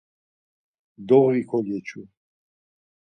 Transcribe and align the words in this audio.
Doği 1.07 1.41
kogeçu. 1.49 2.01